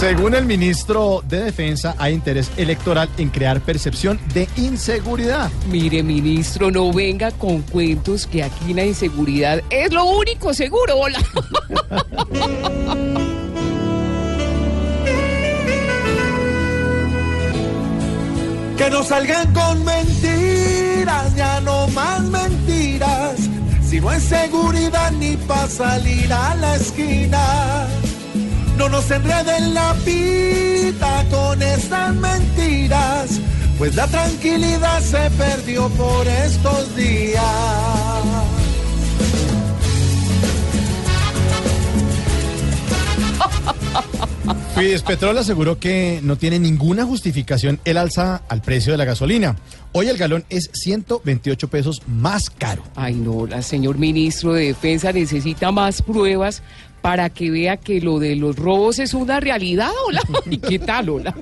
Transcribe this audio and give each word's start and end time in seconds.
Según 0.00 0.34
el 0.34 0.46
ministro 0.46 1.22
de 1.28 1.44
Defensa, 1.44 1.94
hay 1.98 2.14
interés 2.14 2.50
electoral 2.56 3.06
en 3.18 3.28
crear 3.28 3.60
percepción 3.60 4.18
de 4.32 4.48
inseguridad. 4.56 5.50
Mire, 5.68 6.02
ministro, 6.02 6.70
no 6.70 6.90
venga 6.90 7.30
con 7.32 7.60
cuentos 7.60 8.26
que 8.26 8.42
aquí 8.42 8.72
la 8.72 8.86
inseguridad 8.86 9.60
es 9.68 9.92
lo 9.92 10.06
único 10.06 10.54
seguro. 10.54 10.96
Hola. 10.96 11.20
Que 18.78 18.88
no 18.88 19.02
salgan 19.02 19.52
con 19.52 19.84
mentiras, 19.84 21.36
ya 21.36 21.60
no 21.60 21.86
más 21.88 22.22
mentiras. 22.22 23.36
Si 23.86 24.00
no 24.00 24.08
hay 24.08 24.20
seguridad 24.22 25.12
ni 25.12 25.36
para 25.36 25.68
salir 25.68 26.32
a 26.32 26.54
la 26.54 26.76
esquina. 26.76 27.99
No 28.80 28.88
nos 28.88 29.10
enreden 29.10 29.74
la 29.74 29.94
pita 30.06 31.26
con 31.30 31.60
estas 31.60 32.14
mentiras, 32.14 33.38
pues 33.76 33.94
la 33.94 34.06
tranquilidad 34.06 35.02
se 35.02 35.30
perdió 35.32 35.90
por 35.90 36.26
estos 36.26 36.96
días. 36.96 37.44
Fides 44.74 45.02
Petrol 45.02 45.36
aseguró 45.36 45.78
que 45.78 46.20
no 46.22 46.36
tiene 46.36 46.58
ninguna 46.58 47.04
justificación 47.04 47.80
el 47.84 47.98
alza 47.98 48.40
al 48.48 48.62
precio 48.62 48.92
de 48.92 48.96
la 48.96 49.04
gasolina. 49.04 49.56
Hoy 49.92 50.08
el 50.08 50.16
galón 50.16 50.46
es 50.48 50.70
128 50.72 51.68
pesos 51.68 52.00
más 52.06 52.48
caro. 52.48 52.82
Ay, 52.96 53.14
no, 53.16 53.46
la 53.46 53.60
señor 53.60 53.98
ministro 53.98 54.54
de 54.54 54.68
Defensa 54.68 55.12
necesita 55.12 55.70
más 55.70 56.00
pruebas 56.00 56.62
para 57.02 57.30
que 57.30 57.50
vea 57.50 57.76
que 57.76 58.00
lo 58.00 58.18
de 58.18 58.36
los 58.36 58.56
robos 58.56 58.98
es 58.98 59.14
una 59.14 59.40
realidad, 59.40 59.90
hola. 60.06 60.22
¿Y 60.50 60.58
qué 60.58 60.78
tal, 60.78 61.08
hola? 61.08 61.34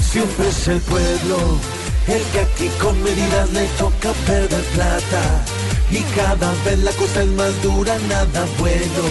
Siempre 0.00 0.48
es 0.48 0.68
el 0.68 0.80
pueblo 0.80 1.58
el 2.10 2.22
que 2.32 2.40
aquí 2.40 2.68
con 2.80 3.00
medidas 3.02 3.52
le 3.52 3.64
toca 3.78 4.12
perder 4.26 4.64
plata. 4.74 5.44
Y 5.90 6.00
cada 6.16 6.52
vez 6.64 6.78
la 6.80 6.92
cosa 6.92 7.22
es 7.22 7.28
más 7.30 7.62
dura, 7.62 7.96
nada 8.08 8.46
bueno. 8.58 9.04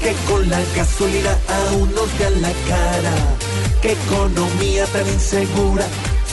Que 0.00 0.12
con 0.28 0.48
la 0.48 0.60
gasolina 0.74 1.38
aún 1.68 1.94
nos 1.94 2.18
vean 2.18 2.42
la 2.42 2.52
cara. 2.68 3.14
Que 3.80 3.92
economía 3.92 4.84
tan 4.86 5.08
insegura. 5.08 5.86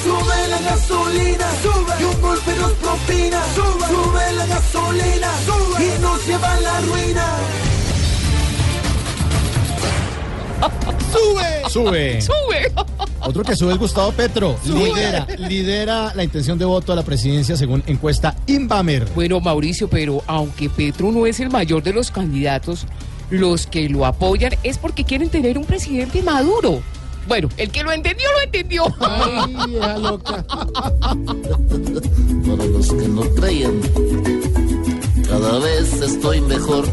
Sube 0.03 0.47
la 0.49 0.59
gasolina, 0.69 1.47
sube. 1.63 1.93
y 1.99 2.03
un 2.03 2.21
golpe 2.21 2.51
nos 2.55 2.71
propina. 2.73 3.41
Sube, 3.55 3.82
¡Sube! 11.73 12.21
¡Sube! 12.21 12.71
Otro 13.21 13.43
que 13.43 13.55
sube 13.55 13.73
es 13.73 13.79
Gustavo 13.79 14.11
Petro. 14.11 14.55
Lidera, 14.65 15.25
lidera 15.39 16.13
la 16.13 16.23
intención 16.23 16.59
de 16.59 16.65
voto 16.65 16.93
a 16.93 16.95
la 16.95 17.01
presidencia 17.03 17.57
según 17.57 17.81
encuesta 17.87 18.35
Inbamer. 18.45 19.07
Bueno, 19.15 19.39
Mauricio, 19.39 19.89
pero 19.89 20.21
aunque 20.27 20.69
Petro 20.69 21.11
no 21.11 21.25
es 21.25 21.39
el 21.39 21.49
mayor 21.49 21.81
de 21.81 21.93
los 21.93 22.11
candidatos, 22.11 22.85
los 23.31 23.65
que 23.65 23.89
lo 23.89 24.05
apoyan 24.05 24.53
es 24.61 24.77
porque 24.77 25.03
quieren 25.03 25.29
tener 25.29 25.57
un 25.57 25.65
presidente 25.65 26.21
maduro. 26.21 26.83
Bueno, 27.27 27.49
el 27.57 27.71
que 27.71 27.81
lo 27.81 27.91
entendió, 27.91 28.27
lo 28.33 28.41
entendió. 28.43 28.83
Ay, 28.99 29.55
vieja 29.67 29.97
loca. 29.97 30.45
para 30.47 32.65
los 32.65 32.93
que 32.93 33.07
no 33.07 33.21
creían. 33.33 33.81
Cada 35.27 35.57
vez 35.59 35.93
estoy 36.01 36.41
mejor, 36.41 36.85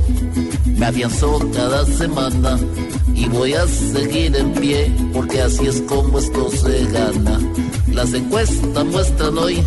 me 0.80 0.86
afianzó 0.86 1.38
cada 1.52 1.84
semana 1.84 2.58
y 3.14 3.28
voy 3.28 3.52
a 3.52 3.66
seguir 3.66 4.34
en 4.34 4.50
pie 4.54 4.90
porque 5.12 5.42
así 5.42 5.66
es 5.66 5.82
como 5.82 6.18
esto 6.18 6.50
se 6.50 6.86
gana. 6.86 7.38
Las 7.88 8.14
encuestas 8.14 8.86
muestran 8.86 9.36
hoy 9.36 9.62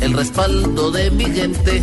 el 0.00 0.14
respaldo 0.14 0.90
de 0.92 1.10
mi 1.10 1.26
gente 1.26 1.82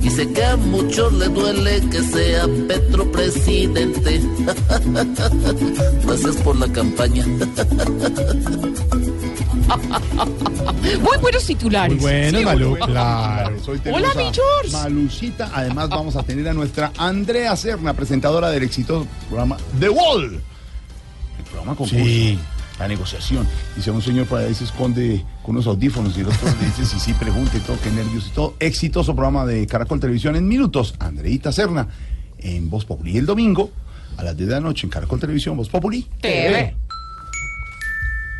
y 0.00 0.08
sé 0.08 0.32
que 0.32 0.42
a 0.42 0.56
muchos 0.56 1.12
les 1.12 1.34
duele 1.34 1.82
que 1.90 2.02
sea 2.02 2.46
Petro 2.66 3.12
presidente. 3.12 4.22
Gracias 6.06 6.36
por 6.36 6.56
la 6.56 6.72
campaña. 6.72 7.26
Muy 11.00 11.18
buenos 11.20 11.44
titulares. 11.46 11.92
Muy 11.94 12.02
bueno, 12.02 12.38
Sí, 12.38 12.44
bueno. 12.44 12.76
claro. 12.86 13.56
Tenemos 13.82 13.86
Hola, 13.86 14.08
mi 14.16 14.30
George. 14.32 14.72
Malucita. 14.72 15.50
Además, 15.54 15.88
vamos 15.88 16.16
a 16.16 16.22
tener 16.22 16.48
a 16.48 16.52
nuestra 16.52 16.92
Andrea 16.98 17.54
Serna, 17.56 17.94
presentadora 17.94 18.50
del 18.50 18.62
exitoso 18.62 19.06
programa 19.28 19.56
The 19.78 19.88
Wall. 19.88 20.40
El 21.38 21.44
programa 21.44 21.74
con 21.76 21.88
Sí. 21.88 22.38
la 22.78 22.88
negociación. 22.88 23.46
Y 23.76 23.82
si 23.82 23.90
a 23.90 23.92
un 23.92 24.02
señor 24.02 24.26
por 24.26 24.40
ahí 24.40 24.54
se 24.54 24.64
esconde 24.64 25.24
con 25.42 25.54
unos 25.54 25.66
audífonos 25.66 26.16
y 26.16 26.20
el 26.20 26.26
otro 26.28 26.48
le 26.60 26.66
dice 26.66 26.84
si 26.86 26.98
sí, 26.98 27.12
pregunte 27.14 27.58
y 27.58 27.60
todo, 27.60 27.76
qué 27.82 27.90
nervios 27.90 28.26
y 28.28 28.30
todo. 28.30 28.54
Exitoso 28.58 29.14
programa 29.14 29.44
de 29.46 29.66
Caracol 29.66 30.00
Televisión 30.00 30.36
en 30.36 30.48
minutos. 30.48 30.94
Andreita 30.98 31.52
Serna 31.52 31.88
en 32.38 32.70
Voz 32.70 32.84
Populi. 32.84 33.12
Y 33.12 33.18
el 33.18 33.26
domingo 33.26 33.70
a 34.16 34.24
las 34.24 34.36
10 34.36 34.48
de 34.48 34.54
la 34.56 34.60
noche 34.60 34.86
en 34.86 34.90
Caracol 34.90 35.20
Televisión, 35.20 35.56
Voz 35.56 35.68
Populi. 35.68 36.06
TV. 36.20 36.74